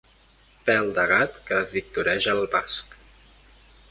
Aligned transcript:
Pèl 0.69 0.87
de 0.95 1.03
gat 1.11 1.37
que 1.51 1.59
victoreja 1.75 2.35
el 2.39 2.49
basc. 2.57 2.99